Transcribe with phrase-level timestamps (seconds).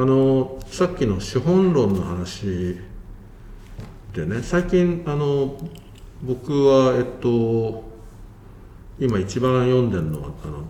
[0.00, 2.76] あのさっきの資本論の話
[4.14, 5.58] でね最近あの
[6.22, 7.82] 僕はえっと
[9.00, 10.62] 今一番読んでるのはあの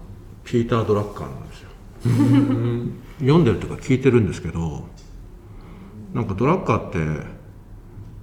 [0.44, 1.68] ピーター・ドラッカーなんですよ。
[3.20, 4.86] 読んでるというか聞いてるんですけど
[6.14, 6.98] なんかドラッカーって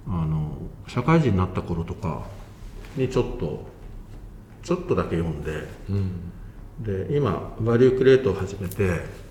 [0.08, 2.26] あの社会人になった頃とか
[2.96, 3.64] にちょっと
[4.64, 5.68] ちょっとだけ読んで、
[6.80, 9.25] で今バリュークレートを始めて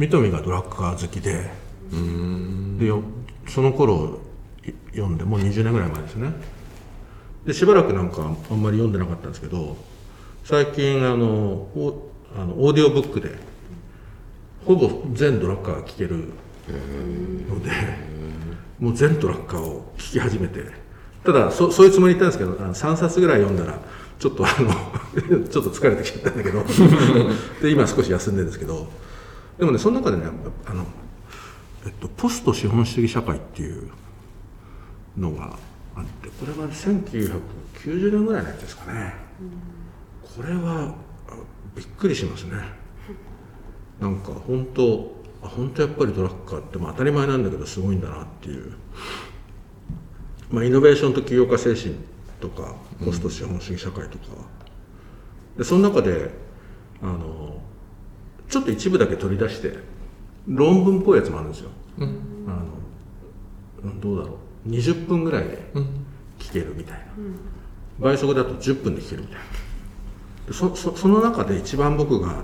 [0.00, 1.50] 三富がドラッカー好きで
[2.78, 3.02] でよ
[3.46, 4.20] その頃
[4.92, 6.32] 読んでもう20年ぐらい前ですね。
[7.44, 9.76] でしばらくなんかあんまり読んでなかったんですけど
[10.42, 13.36] 最近あのおあのオーディオブックで
[14.64, 16.32] ほぼ全ドラッカーが聴ける
[17.50, 17.70] ので
[18.78, 20.64] もう全ドラッカーを聴き始めて
[21.24, 23.78] ただそそういうつもりで言ったんですけどあの3冊ぐらい読んだら
[24.18, 26.64] ちょっとあの ちょっと疲れてきちゃったんだけど
[27.60, 28.88] で今少し休んでるんですけど
[29.60, 30.24] でもねその中でね
[30.64, 30.86] あの、
[31.84, 33.90] えっと、ポスト資本主義社会っていう
[35.18, 35.54] のが
[35.94, 39.12] あってこれは1990年ぐらいのやつですかね、
[40.34, 40.94] これは
[41.76, 42.56] びっくりしますね。
[44.00, 48.72] なんか本当あ本当やっぱりドラッカーって、まあ、当たり前なんだけどすごいんだなっていう、
[50.50, 51.96] まあ、イノベーションと起業家精神
[52.40, 54.24] とかポスト資本主義社会とか、
[55.58, 56.30] でその中で
[57.02, 57.49] あの
[58.50, 59.78] ちょっと一部だけ取り出して
[60.46, 62.00] 論文っぽいやつもあるんですよ、あ
[63.86, 64.68] のどうだろう。
[64.68, 65.72] 20分ぐらいで
[66.38, 67.04] 聞けるみたいな、
[67.98, 69.44] 倍速だと10分で聞けるみたいな。
[70.48, 72.42] でそそその中で一番僕が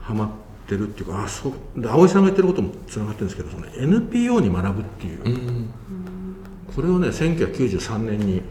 [0.00, 0.28] ハマっ
[0.66, 1.80] てるっていうかあそう。
[1.80, 5.20] で葵さんが言ってることもつながってるんですけどその NPO に学ぶっていう、
[6.74, 8.42] これをね1993年に。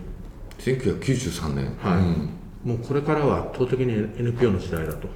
[0.59, 1.75] 1993年。
[1.81, 1.97] はい。
[1.97, 2.29] うん。
[2.63, 5.09] もうこれからは圧倒的に NPO の時代だと、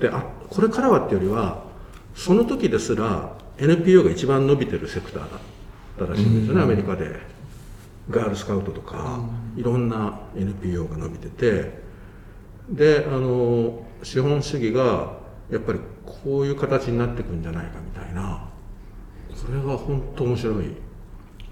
[0.00, 1.64] であこれからはっていうよりは
[2.14, 5.40] その時ですら NPO が一番伸びてるセクターだっ
[5.98, 7.20] たらしいんですよね、アメリカで。
[8.10, 9.20] ガールスカウトとか、
[9.56, 11.86] いろんな NPO が伸びてて。
[12.68, 15.18] であの資本主義が
[15.50, 18.48] やっぱりこういう形になっていくんじゃないかみたいな。
[19.30, 20.72] これが本当面白い。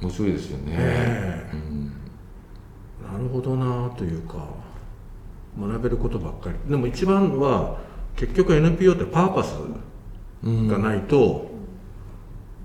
[0.03, 1.57] 面白いですよね、ええ。
[1.57, 1.93] うん。
[3.13, 4.49] なるほどなというか
[5.59, 6.57] 学べることばっかり。
[6.69, 7.79] でも一番は
[8.17, 9.55] 結局 NPO ってパーパス
[10.45, 11.51] がないと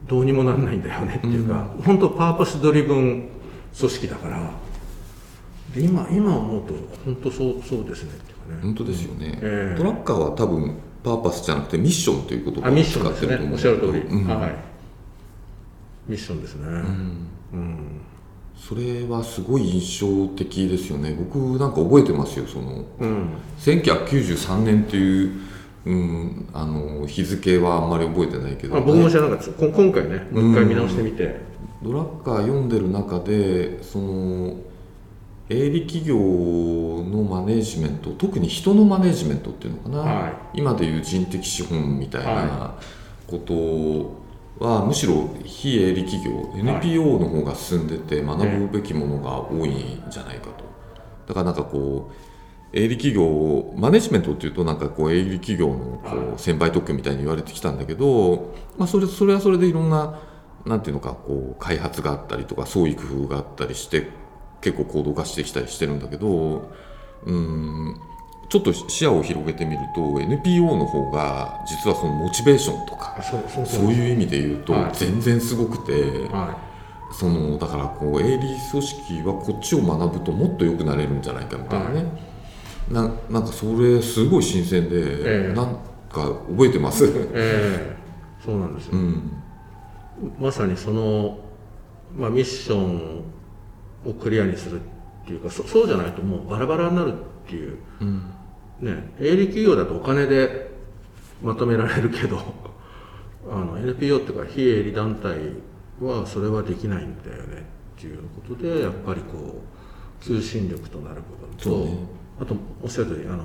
[0.07, 3.29] どうにもなんないんだよねっていうか、本当パーパスドリブン
[3.77, 4.51] 組織だから
[5.73, 6.73] で今今思うと
[7.05, 8.61] 本当そうそうですねっていうかね。
[8.63, 9.77] 本当ですよね、ええ。
[9.77, 13.57] トラッカーは多分パーパスじゃなくてミッションということをあミッションです使ってると思ねおっうんだけど。
[13.57, 14.27] しゃる通り、うん。
[14.27, 14.55] はい。
[16.07, 16.65] ミッションですね。
[17.53, 18.01] うん、
[18.59, 21.13] それはすごい印象的ですよね。
[21.17, 22.85] 僕なんか覚えてますよその。
[22.99, 23.29] うん。
[23.59, 25.31] 1993年っていう、
[25.85, 29.45] うん、あの日付はあんまり覚えてないけど、まあ、僕も知らなかった。
[29.45, 31.39] ですこ今回ねもう一回見直してみて、
[31.81, 34.55] ドラッカー読んでる中でその
[35.49, 40.33] 営利企業のマネジメント特に人のマネジメントっていうのかな、はい。
[40.59, 42.79] 今でいう人的資本みたいなは
[43.25, 44.18] こと
[44.59, 50.65] は、むしろ非営利企業 NPO の方が進んでて学ぶべきものが多いんじゃないかと。
[51.27, 60.19] だからなんかこう営利企業マネジメントっていうとなんかこう営利企業のこはう先輩特許みたいに言われてきたんだけど、まあ、それそれはそれでいろんな
[60.65, 64.09] なんていうのかこう開発があったりとか創意工夫があったりして
[64.61, 66.71] 結構行動化してきたりしてるんだけど
[67.25, 67.99] うん
[68.49, 74.91] ちょっと視野を広げてみると NPO の方が実はそのモチベーションとかあそういう意味で言うとはい。
[74.93, 76.27] 全然すごくて。
[76.27, 76.69] は
[77.11, 82.05] そのだからこう営利組織はこっちを学ぶともっと良くなれるんじゃないかみたいなね、
[82.89, 85.53] ななんかそれすごい新鮮で、ええ。
[85.53, 85.75] なん
[86.11, 87.95] か覚えてます、いええ。
[88.43, 89.31] そうなんですよ、うん、
[90.39, 91.39] まさにその、
[92.15, 93.23] まあ、ミッション
[94.05, 94.83] をクリアにするっ
[95.25, 97.79] ていうかそそうじゃないともうバラバラになるっていう、
[98.81, 100.69] ね営利企業だとお金で
[101.41, 102.37] まとめられるけど
[103.49, 105.37] あの NPO っていうか非営利団体
[106.01, 107.65] はそれはできないんだよね
[107.97, 108.17] っていう
[108.47, 109.61] ことでやっぱりこ
[110.21, 111.97] う求心力となる部分と、そうね。
[112.41, 113.43] あとおっしゃる通りあの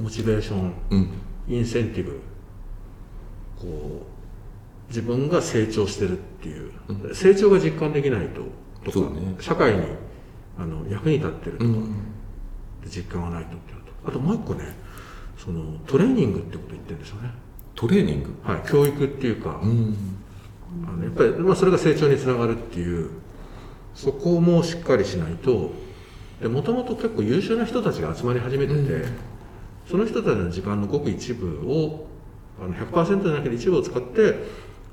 [0.00, 1.08] モチベーションうん。
[1.48, 2.20] インセンティブ
[3.58, 4.06] こ
[4.86, 9.36] う自分が成長してるっていう、成長が実感できないととか、ね。
[9.40, 9.82] 社会に
[10.58, 11.94] あの役に立ってるとか、うん
[12.86, 13.74] 実感がないとって
[14.08, 14.76] あともう一個ね
[15.36, 17.30] そのトレーニングってこと言ってるんですよね、
[17.74, 18.34] トレーニング？
[18.42, 19.96] はい、教育っていうか、うん。
[20.86, 23.10] あのやっぱり、まあ、それが成長につながるっていう。
[23.94, 25.72] そこもしっかりしないと。
[26.48, 29.06] もともと結構優秀な人たちが集まり始めてて、
[29.90, 32.06] その人たちの時間のごく一部を
[32.62, 34.36] あの100%じゃなくて一部を使って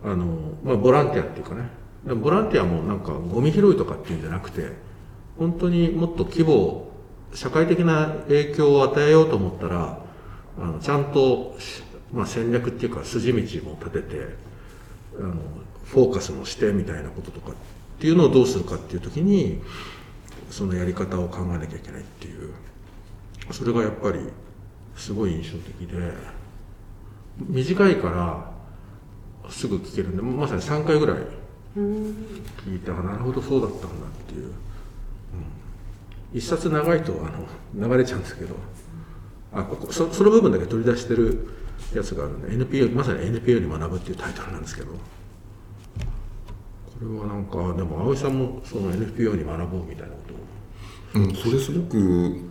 [0.03, 0.25] あの、
[0.63, 1.69] まあ、ボランティアっていうかね。
[2.15, 4.71] ボランティアもなんかゴミ拾いとかっていうんじゃなくて
[5.37, 6.84] 本当にもっと規模
[7.33, 9.99] 社会的な影響を与えようと思ったら
[10.57, 11.57] あのちゃんと、
[12.13, 13.39] まあ、戦略っていうか筋道
[13.69, 14.35] も立てて
[15.19, 15.33] あの
[15.85, 17.53] フォーカスもしてみたいなこととかっ
[17.99, 19.61] ていうのをどうするかっていう時に
[20.49, 22.53] そのやり方を考えなきゃいけないっていう。
[23.51, 24.19] それがやっぱり
[24.95, 26.13] すごい印象的で
[27.39, 31.17] 短いからすぐ聞けるんでまさに3回ぐらい
[31.75, 33.89] 聞いたらなるほどそうだったんだっ
[34.27, 34.51] ていう、
[36.33, 38.55] 一冊長いとあの流れちゃうんですけど
[39.53, 41.47] あここそその部分だけ取り出してる
[41.93, 44.97] やつがあるんで NPO まさに NPO に学ぶっていうタイトルなんですけどこ
[47.01, 50.19] れはなんかでも葵さんもその NPO に学ぼうみたいなこ
[51.13, 51.23] とを。
[51.23, 52.41] うんそれすごく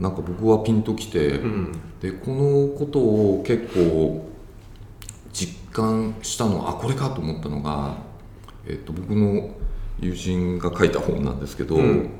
[0.00, 4.30] なんか僕はピンときて、うん、でこのことを結構
[5.32, 7.98] 実感したのはあこれかと思ったのが、
[8.66, 9.50] えっと、僕の
[10.00, 12.10] 友人が書いた本なんですけど、うん、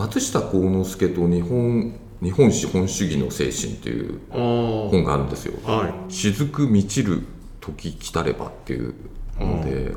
[0.00, 1.92] 松下幸之助と日本
[2.22, 5.58] 日本資本主義の精神っていう本があるんですよ。
[5.62, 7.22] はい、雫満ちる
[7.60, 8.94] 時来たればっていう
[9.38, 9.92] ので、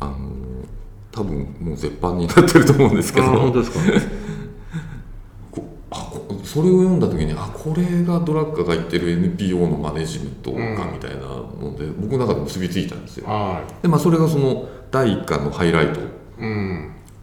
[0.00, 0.16] あの
[1.10, 3.26] 多分もう絶版になってると思うんですけど。
[3.26, 3.80] 本当ですか？
[5.90, 6.10] あ
[6.44, 10.58] それを読んだ時にあこれがドラッカーが言ってる NPO のマネジメントか
[10.92, 16.00] みたいなので、うん、僕の中で結びついたんですよ、はい、でまあそれがその第1巻のハイライト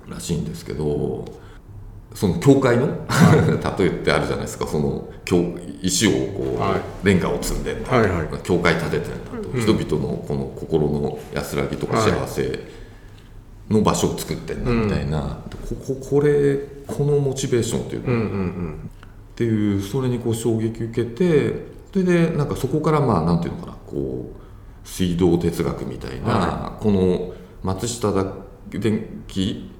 [0.07, 1.25] らしいんですけど、
[2.15, 5.09] その教会の、はい、 例えってあるじゃないですかその
[5.81, 12.59] 石をこう、はい、レンガを積んでんだ、はいはい、教会建ててんだと、うん、人々のこの心の安らぎとか幸せ
[13.69, 16.57] の場所を作ってんだみたいな、うん、ここれ
[16.87, 28.25] このモチベーションっていうの、うんうんうん、っていうそれにこう衝撃受けてそれでなんかそこからまあなんていうのかなこう水道哲学みたいな、はい、この松下だ
[28.69, 29.74] 電気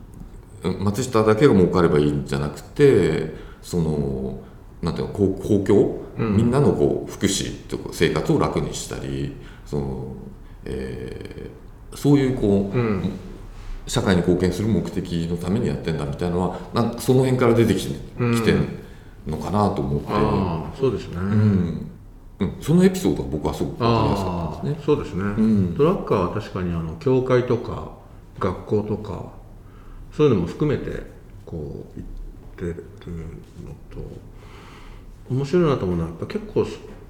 [0.80, 4.40] 松下だけが儲かればいいんじゃなくてその
[4.82, 9.36] なんていうの公公共、うん、みんなのこう福祉とか生活を楽にしたり
[9.66, 10.08] その、
[10.66, 13.20] えー、そういうこう、うん。
[13.88, 18.68] 社会に貢献する目的のためにやってんだみたいなのはなんかその辺から出てきて,、きてる
[19.28, 21.92] のかなと思って、あそうですね、うん。
[22.40, 24.84] うん、そのエピソードが僕はすごく分かりやすかったですね。
[24.86, 27.92] そうですね、うん、トラッカーは確かにあの教会とか
[28.40, 29.32] 学校とか
[30.16, 31.04] そういうのも含めて
[31.46, 32.86] こう言ってる
[33.64, 34.02] のと
[35.30, 36.66] 面白いなと思うのはやっぱ結構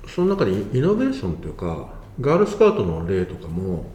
[0.08, 3.92] その中でイノベーションというかガールスカウトの例とかも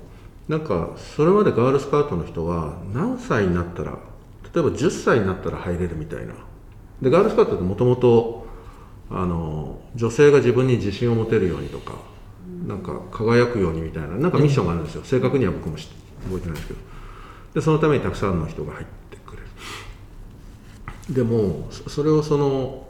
[0.48, 3.98] なんかそれまでガールスカウトの人は何歳になったら
[4.52, 6.34] 例えば10歳になったら入れるみたいな。
[7.00, 8.46] でガールスカウトってもともと
[9.10, 11.94] 女性が自分に自信を持てるようにとか
[12.66, 15.02] なんか輝くようにみたいななんかミッションがあるんですよ。
[15.04, 15.88] 正確には僕も覚
[16.36, 16.89] えてないですけど。
[17.54, 21.14] でそのためにたくさんの人が入ってくれる。
[21.14, 22.86] でもそれをその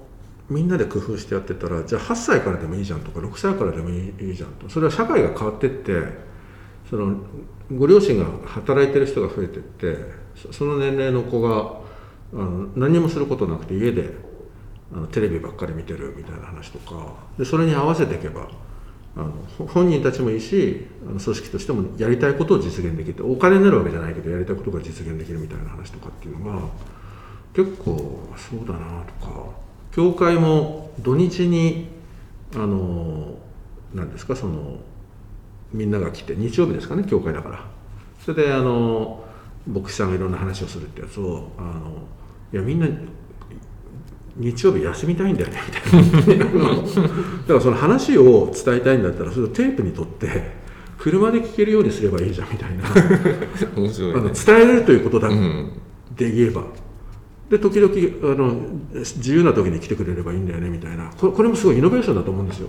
[0.48, 4.68] みんなで工夫してやってたらじゃあ8歳からでもいいじゃんとか6歳からでもいいじゃんと。
[4.68, 6.30] それは社会が変わってって
[6.90, 7.16] その
[7.72, 9.96] ご両親が働いてる人が増えてって
[10.50, 11.80] その年齢の子が
[12.32, 14.10] あの何もすることなくて家で
[14.92, 18.48] あのテレビばっかり見てるみたいな話とかでそれに合わせていけば
[19.16, 26.68] あの本人たちもいいしあの組織としてもやりたいことを実現できてお金になるわけじゃないけどやりたいことが実現できるみたいな話とかっていうのが
[27.52, 29.70] 結構そうだなとか。
[29.92, 31.88] 教会も土日に
[32.54, 33.34] あの
[33.92, 34.78] 何ですかその
[35.72, 37.64] みんなが来て日曜日ですかね教会だから。
[38.24, 39.24] それであの
[39.66, 42.06] 牧師さんがいろんな話をするってやつをあの
[42.52, 42.86] いやみんな
[44.36, 46.44] 日曜日休みたいんだよねみたいな。
[46.44, 50.52] だからその話を伝えたいんだったらそれをテープに取って
[50.98, 52.84] 車で聞けるようにすればいいじゃんみたいな。
[53.76, 55.72] 面白い、ね、あの伝えるということだ、うん、
[56.16, 56.64] で言えば。
[57.48, 58.54] で時々あの
[58.94, 61.10] 自由な時に来てくれればいいんだよねみたいな。
[61.18, 62.68] これこれもすごいイノベーションだと思うんですよ。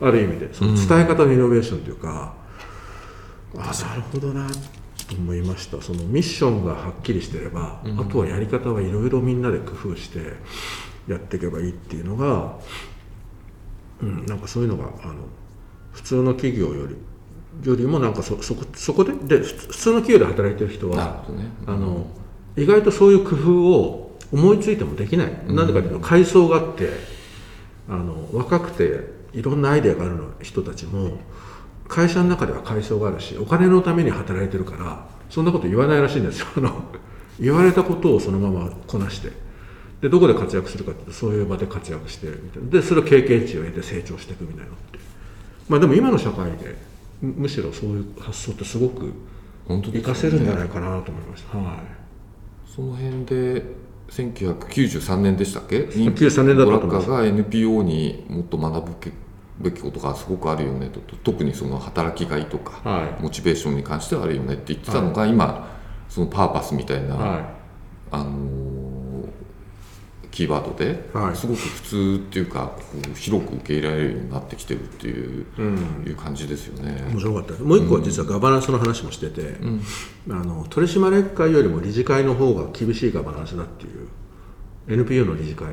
[0.00, 0.54] ある意味で。
[0.54, 2.34] その伝え方のイノベーションというか、
[3.56, 5.82] あなるほどなと思いました。
[5.82, 10.20] そのミッションがはっきりしてれば、うん、あとはやり方はいろいろみんなで工夫して
[11.10, 12.58] やっていけばいいっていうのが、
[14.00, 15.14] うん、なんかそういうのがあの
[15.92, 16.96] 普通の企業より
[17.64, 22.06] よりもなんかそそこそこでで普通の企業で働いてる人は、ねうん、あの
[22.56, 26.90] 意外とそういう工夫を思いついてもできない、うん、なんでかというと階層があって
[27.88, 31.18] あの若くていろんなアイデアがある人たちも
[31.88, 36.46] 会社の中では階層があるしお金のために働いてるからそんなこと言わないらしいんですよ。
[36.56, 36.82] あの
[37.40, 39.32] 言われたことをそのままこなして
[40.00, 42.70] でどこで活躍するかってそういう場で活躍してみたいな。
[42.70, 44.98] でそれを経験値を得て成長していくみたいなって
[45.68, 46.74] まあでも今の社会で
[47.20, 49.12] むむしろそういう発想ってすごく
[49.68, 51.76] 活かせるんじゃないかなと思いました、はい。
[52.66, 53.64] その辺で
[54.08, 58.92] 1993年でしたっけ？93年だったが NPO にもっと学ぶ
[59.60, 63.22] べきことがすごくあるよねと特にその働きがいとか、はい。
[63.22, 65.78] モチベーションに関してはあるよねって言ってたのが、今
[66.08, 67.50] そのパーパスみたいな、は
[68.10, 68.59] あのー
[70.40, 71.36] キーワードで、はい。
[71.36, 72.82] すごく普通っていうかこ
[73.12, 75.46] う広く受け入れられるようになってきてるっていう,、
[76.06, 76.98] いう感じですよね。
[76.98, 77.62] い面白かった。
[77.62, 79.56] もう一個は実はガバナンスの話もしてて、
[80.30, 84.08] あの取締役会よりも理事会の方が厳しいガバナンスだっていう
[84.88, 85.66] NPO の理事会。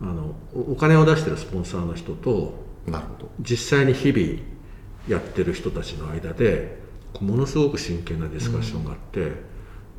[0.00, 2.54] あのおお金を出してるスポンサーの人と
[2.86, 3.30] なるほど。
[3.40, 4.40] 実際に日々
[5.08, 6.80] やってる人たちの間で
[7.20, 9.51] ものすごく真剣なディスカッションがあって、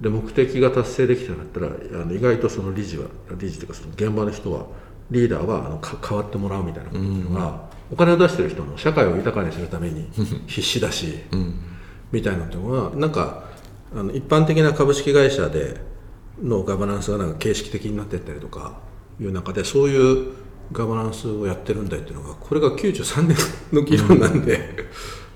[0.03, 3.05] で目的が達成できたんだったらあの意外とその理事は
[3.37, 4.65] 理事というかその現場の人は
[5.09, 10.09] リーダーはあのか変わってもらうみたいなことっていうのが、お金を出してる人も社会を豊かにするために
[10.47, 11.19] 必死だし、
[12.11, 13.45] みたいなのっていうのはなんか
[13.95, 15.79] あの一般的な株式会社で
[16.41, 18.79] のガバナンスがなんか形式的になっていったりとか
[19.21, 20.33] いう中でそういう
[20.71, 23.37] ガバナンスをやってるんだっていうのがこれが93年
[23.71, 24.85] の議論なんで、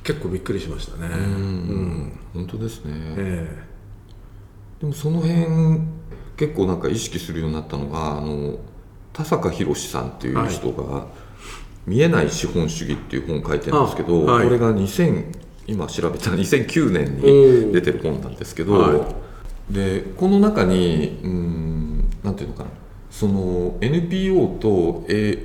[0.04, 1.08] 結構びっくりしましたね。
[1.08, 2.20] うん。
[2.34, 3.67] 本当ですね、え
[4.80, 5.82] でもその辺
[6.38, 8.58] 結構なんか意識するようになったのがあの
[9.12, 11.08] 田坂宏さんっていう人が
[11.88, 14.46] 「見えない資本主義」っていう本を書いてるんですけど、あはい。
[14.46, 15.24] これが2000
[15.66, 19.08] 今調べたら2009年に出てる本なんですけど、は
[19.70, 22.70] でこの中にうんなんていうのかな
[23.10, 25.44] その NPO と営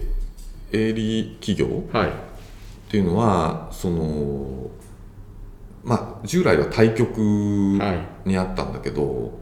[0.72, 2.08] 営利企業はい。
[2.08, 2.12] っ
[2.90, 4.70] ていうのはその
[5.82, 9.38] まあ従来は対極はいにあったんだけど、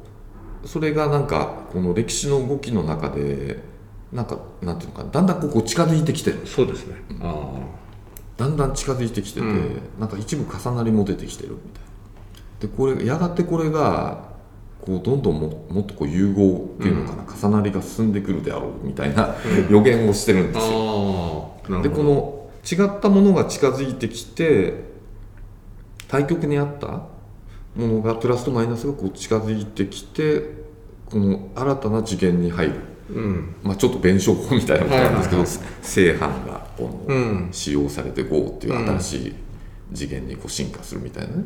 [0.64, 3.62] それがなんかこの歴史の動きの中で
[4.12, 6.96] なんかなんていうのかなだんだんこう近づいてきてるそうですね。
[7.20, 7.52] あ
[8.36, 9.80] だんだん近づいてきてて、うん。
[9.98, 11.90] なんか一部重なりも出てきてるみたいな。
[12.60, 14.30] でこれやがてこれが
[14.80, 19.34] こうどんどんももっとこう融合っていうのかな、重なりが進んでくるであろうみたいな、
[19.68, 21.82] 予言をしてるんですよ。
[21.82, 24.84] でこの違ったものが近づいてきて
[26.08, 27.02] 対極にあった
[27.76, 30.60] ものがプラスとマイナスがこう近づいてきて
[31.10, 32.74] この新たな次元に入る、
[33.10, 33.56] うん。
[33.62, 35.50] まあ、ちょっと弁証法みたいなことなんですけど、はい
[35.82, 37.48] 正反がこの、うん。
[37.52, 39.34] 使用されて GO っていう新しい
[39.92, 41.44] 次元にこう進化するみたいなね、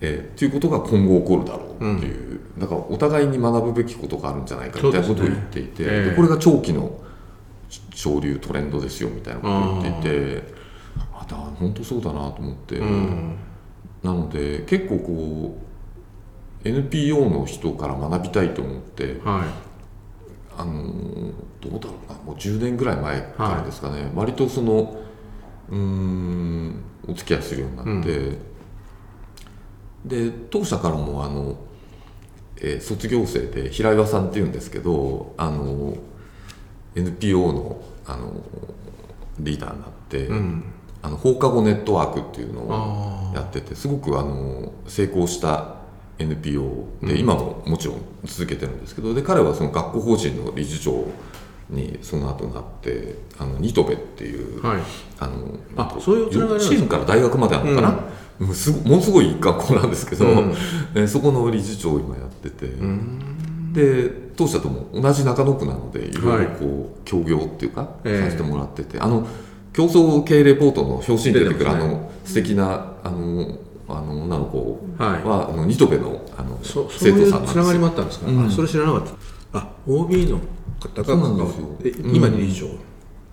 [0.00, 6.10] えーっていうことが今後起こるだろうっていう、だからお互いに学ぶべきことがあるんじゃないかみたいなことを言っていて、ねええ。
[6.10, 7.00] でこれが長期の
[7.94, 10.54] 潮流トレンドですよみたいなことを言っていて
[11.12, 13.36] あだ本当そうだなと思って、うん
[14.02, 15.58] なので結構こ
[16.64, 19.66] う NPO の人から学びたいと思ってはい。
[20.58, 24.96] あのーどうだろうなもう10年ぐらい前からですかね、割とその
[25.68, 28.38] うーんお付き合いするようになって、
[30.04, 31.56] で当社からもあの、
[32.58, 35.96] えー卒業生で平岩さんっていうんですけどあの
[36.94, 38.32] NPO のあの
[39.40, 40.64] リーダーになって、うん
[41.06, 45.76] あの放課後ネットワークっていうのをあやっててすごくあの成功した
[46.18, 51.06] NPO で、今ももちろん続けてるんですけどで彼はその学校法人の理事長
[51.70, 54.82] にその後なってあのニトベっていう、はい。
[55.20, 56.98] あのあそういうつながりなんですか？
[56.98, 58.00] ら大学まであるのかな、
[58.40, 58.54] うん。
[58.54, 60.54] すごものすごい学校なんですけど、うん。
[60.94, 62.66] えーそこの理事長を今やってて、
[63.72, 68.24] で当社とも同じ中野区なのでいろいろこう協業っていうか、ええ。
[68.24, 69.26] させてもらっててあの
[69.76, 71.78] 競争系レポートの表紙に出てくるね。
[71.78, 75.22] の素敵なあのあの女の子はい。
[75.22, 78.46] は、あのニトベのあの生徒さんなんですつながりもよあったんですか、うん。
[78.46, 79.02] あそれ知らなかっ
[79.52, 79.58] た。
[79.58, 80.40] あ OB の
[80.80, 81.46] 方が
[82.02, 82.68] 今理事長、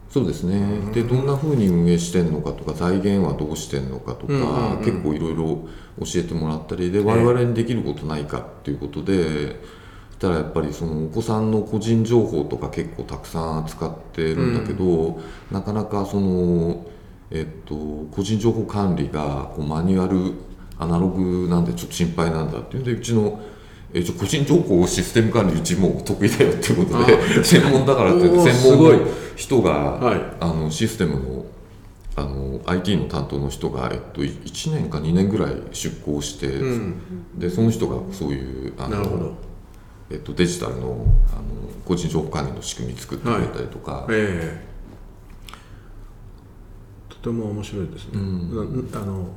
[0.09, 0.91] そうですね。
[0.93, 4.83] でどんなふうに運営してんのかとか財源はどうしてんのかとか、うんうんうん。
[4.83, 5.65] 結構いろいろ
[6.01, 9.61] 教えてもらったりで我々にできることないかっていうことで、
[10.23, 15.19] たらやっぱりそのお子さんの個人情報とか結構たくさん扱ってるんだけど、
[15.51, 16.85] なかなかその、
[17.29, 17.75] えっと、
[18.09, 20.33] 個人情報管理がこうマニュアル
[20.79, 22.81] アナログなんでちょっと心配なんだっていう。
[22.81, 23.39] んでうちの
[23.95, 27.15] えー、個人情報システム管理うちもう得意だよっていうことで
[27.45, 28.99] 専門だからって専門の
[29.35, 30.21] 人が、はい。
[30.39, 31.45] あのシステムの
[32.15, 36.95] あの IT の担当の人が、えっと、1年か2年ぐらい出向して、うん。
[37.37, 39.35] でその人がそういうあの
[40.13, 41.43] えっと、デジタルのあの
[41.83, 44.73] 個人情報管理の仕組み作ってくれたりとか、ええ。
[47.09, 48.19] とても面白いですね、
[48.93, 49.29] なあの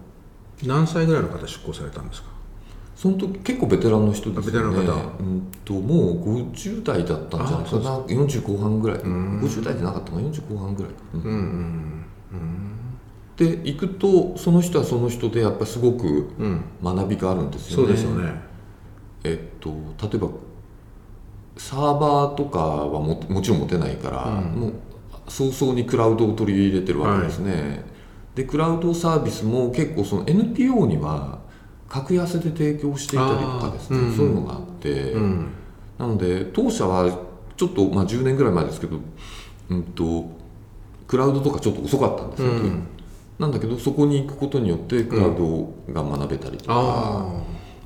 [0.64, 2.28] 何歳ぐらいの方出向されたんですか？
[2.94, 4.76] その時結構ベテランの人ですよね。
[4.76, 5.16] ベテランの方。
[5.18, 7.98] うんともう50代だったんじゃないかな。
[8.00, 8.98] 40後半ぐらい。
[8.98, 10.22] 50代じゃなかったかな。
[10.22, 11.36] 40後半ぐらいか、うんうんうん。
[11.36, 12.04] うん。
[13.36, 16.06] で行くとその人はその人でやっぱりすごく
[16.38, 16.64] うん。
[16.82, 17.84] 学びがあるんですよね。
[17.86, 18.40] そうですよね。
[19.24, 19.70] えっと、
[20.02, 20.28] 例えば
[21.56, 24.60] サーバーとかはももちろん持てないから、うん。
[24.60, 24.72] もう
[25.28, 27.84] 早々にクラウドを取り入れてるわけですね、
[28.34, 31.40] でクラウドサービスも結構その NPO には
[31.88, 34.16] 格安で提供していたりとかですね、うん。
[34.16, 35.48] そういうのがあって、うん。
[35.98, 37.10] なので当社は
[37.56, 38.98] ちょっと、まあ、10年ぐらい前ですけど、
[39.70, 40.28] うん、と
[41.06, 42.86] クラウドとかちょっと遅かったんですよ、うん。
[43.38, 47.42] なんだけどそこに行くことによってクラウドが学べたりとか、あ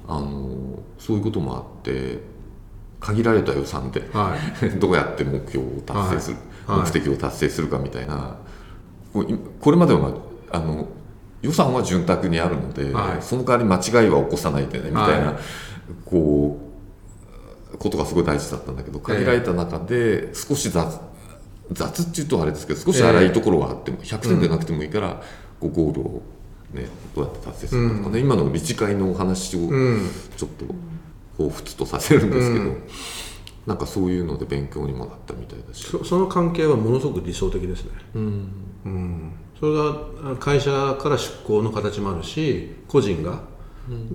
[0.09, 2.19] あのそういうこともあって
[3.01, 4.71] 限られた予算であはい。
[4.79, 6.79] どうやって目標を達成する、はい。
[6.81, 6.87] はい。
[6.89, 8.37] 目的を達成するかみたいな。
[9.61, 10.13] これまでは
[10.53, 10.87] あの
[11.43, 13.23] 予算は潤沢にあるので、はい。
[13.23, 15.37] その代わり間違いは起こさないでねみたいな、はい。
[16.05, 16.61] こ
[17.73, 21.01] うことがすごい大事だったんだけど限られた中で少し雑
[21.73, 25.23] 雑っていうとあれですけど少し荒いところはあっても100点でなくてもいいから、
[25.61, 26.23] こうゴールを、
[26.73, 30.11] ね、どうやって達成するかとかね、今の理事会のお話をうん。
[30.37, 30.65] ちょっと
[31.49, 32.83] 彷彿とさせるんですけど、うん。
[33.67, 37.91] なんかそういうので勉強にもなったみたいだし、そその関係はものすごく理想的ですね。
[38.15, 38.53] うん、
[38.85, 39.33] うん。
[39.59, 43.43] それがあ会社から出向の形もあるし個人が、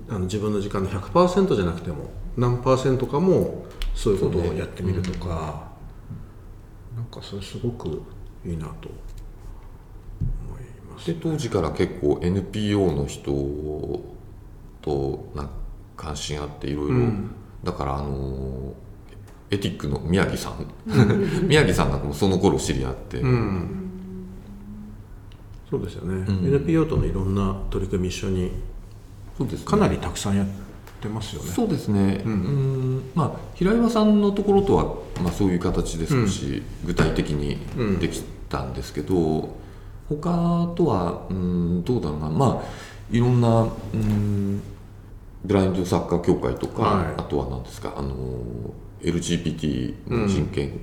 [0.10, 5.72] あの自分の時間の100%じゃなくても何パーセントかもそういうことをやってみるとか、
[6.96, 8.02] なんかそれすごく
[8.46, 8.90] いいなと。
[10.48, 13.32] 思いますで当時から結構 NPO の人
[14.82, 15.50] とな
[15.96, 17.32] 関心あっていろいろ、うん。
[17.64, 18.74] だからあの
[19.50, 20.66] エティックの宮城さん。
[21.48, 23.86] 宮城さんなんかもその頃知り合って、うん。
[25.70, 26.46] そうですよね、うん。
[26.48, 28.52] NPO とのいろんな取り組み一緒に。
[29.38, 29.66] そうですね。
[29.66, 30.48] かなりたくさんやっ
[31.02, 31.50] てますよね。
[31.50, 32.98] そうですね、ううん。
[32.98, 34.84] んまあ、平岩さんのところとは、
[35.22, 37.58] まあ、そういう形で少し具体的に
[38.00, 39.56] できたんですけど、
[40.08, 42.64] 他とは、うん、どうだろうな、まあ、
[43.12, 44.62] いろんな、うん、
[45.46, 47.14] ブラインドサッカー協会とか、はい。
[47.18, 48.16] あとは何ですかあの
[49.02, 50.82] LGBT の人権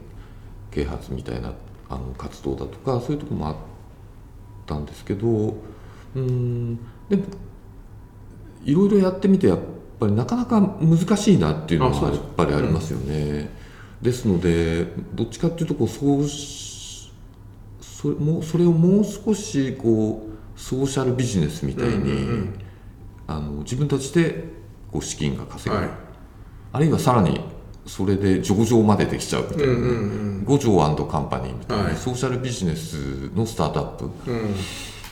[0.70, 1.52] 啓発みたいな、
[1.88, 3.56] あの活動だとかそういうところもあっ
[4.66, 5.54] たんですけど、
[6.14, 6.76] うん、
[7.08, 7.24] でも
[8.64, 9.58] いろいろやってみてやっ
[9.98, 13.50] ぱりなかなか難しいなっていうのはやっぱりありますよね。
[14.00, 17.12] ですのでどっちかっていうとこうそうし
[17.80, 22.58] それもそれをもう少しこうソーシャルビジネスみたいに、うんうんうん
[23.26, 24.44] あの自分たちで
[24.90, 25.90] こう資金が稼ぐ、はい。
[26.72, 27.40] あるいはさらに
[27.86, 31.96] それで上場までできちゃうみたいな、うんうん五条カンパニーみたいな、はい。
[31.96, 34.10] ソーシャルビジネスのスタートアップ。
[34.26, 34.38] うん。
[34.40, 34.54] うん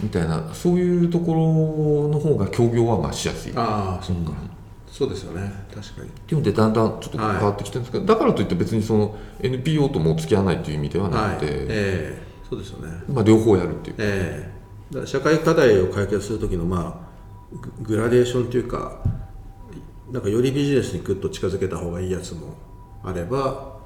[0.03, 0.43] みたいな。
[0.55, 3.53] そういうところの方が協業はまあしやすい。
[3.55, 4.03] ああ。
[4.03, 4.27] そうん
[4.91, 5.53] そうですよね。
[5.73, 6.09] 確かに。
[6.09, 11.37] っていうのでだんだんちょっと変わってきてるんですけど、だからといって別にその NPO とも付き合わないという意味ではなはい。
[11.37, 12.23] くて、ええ。
[12.49, 12.93] そうですよね。
[13.09, 14.51] まあ、両方やるっていう、え
[14.91, 14.95] え。
[14.95, 17.10] だから社会課題を解決する時のまあ
[17.53, 19.03] ググラデーションというか
[20.11, 22.55] なんかよりビジネスにグッと近づけた方がいいやつも
[23.05, 23.79] あれば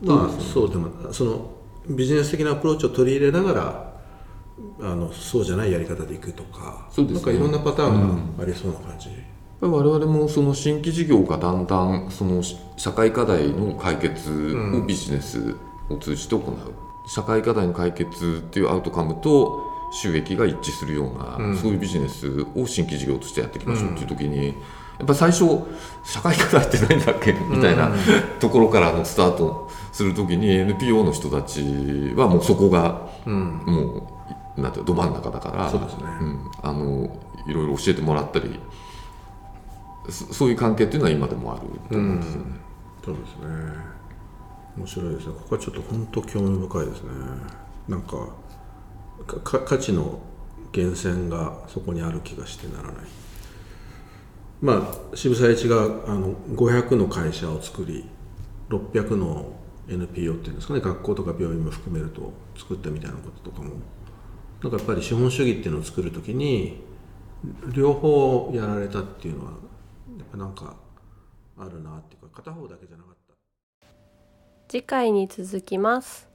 [0.00, 1.50] まあそうでもその
[1.88, 3.92] ビジネス的なアプローチを取り入れながら
[4.80, 7.14] あのそうじゃないやり方でいくとかそうですね。
[7.14, 9.18] なんかいろんなパターンがありそうな感じ、やっ
[9.60, 12.42] ぱり我々もその新規事業がだんだんその
[12.76, 15.56] 社会課題の解決をビジネス
[15.88, 16.56] を通じて行う、
[17.08, 21.56] 社会課題の解決っていうアウトカムと収益が一致するような、うん。
[21.56, 24.54] そういうビジネスを新規事業としてやっていきましょうっていう時に、やっ
[25.06, 25.44] ぱり最初
[26.04, 27.32] 社会課題って何だっけ？
[27.32, 27.90] みたいな
[28.40, 31.62] ところからのスタートする時に NPO の人たち
[32.16, 33.62] はもうそこがうん。
[33.66, 34.08] も
[34.56, 36.04] うなんていうのど真ん中だからそうですね。
[36.20, 38.60] うん、あのいろいろ教えてもらったり
[40.10, 42.46] そそういう関係っていうのは今でもあると思うんですよね。
[43.02, 43.46] そうですね。
[44.76, 45.34] 面白いですね。
[45.34, 47.10] ここはちょっと本当興味深いですね。
[47.88, 48.28] なんか
[49.24, 50.20] か価値の
[50.74, 52.94] 源泉がそこにある気がしてならない。
[54.60, 58.04] まあ渋沢栄一があの500の会社を作り
[58.68, 59.52] 600の
[59.88, 63.74] NPO っていうんですかね学校とか病院も含めると作ったみたいなこととかも
[64.62, 66.80] なんかやっぱり資本主義っていうのを作るときに
[67.74, 69.50] 両方やられたっていうのは
[70.16, 70.76] やっぱなんか
[71.58, 73.34] あるなっていうか片方だけじゃなかった。
[74.68, 76.31] 次回に続きます。